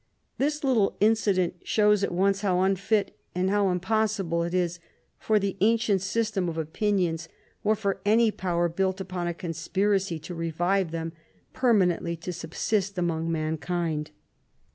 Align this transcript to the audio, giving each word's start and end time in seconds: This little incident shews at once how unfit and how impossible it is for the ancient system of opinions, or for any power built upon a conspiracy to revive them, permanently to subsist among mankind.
This 0.39 0.63
little 0.63 0.97
incident 0.99 1.57
shews 1.63 2.03
at 2.03 2.11
once 2.11 2.41
how 2.41 2.61
unfit 2.61 3.15
and 3.35 3.51
how 3.51 3.69
impossible 3.69 4.41
it 4.41 4.51
is 4.51 4.79
for 5.19 5.37
the 5.37 5.57
ancient 5.61 6.01
system 6.01 6.49
of 6.49 6.57
opinions, 6.57 7.29
or 7.63 7.75
for 7.75 8.01
any 8.03 8.31
power 8.31 8.67
built 8.67 8.99
upon 8.99 9.27
a 9.27 9.33
conspiracy 9.35 10.17
to 10.17 10.33
revive 10.33 10.89
them, 10.89 11.13
permanently 11.53 12.15
to 12.15 12.33
subsist 12.33 12.97
among 12.97 13.31
mankind. 13.31 14.09